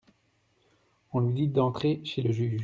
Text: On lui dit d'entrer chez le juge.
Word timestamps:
On 1.13 1.19
lui 1.19 1.31
dit 1.35 1.47
d'entrer 1.49 2.01
chez 2.05 2.23
le 2.23 2.31
juge. 2.31 2.59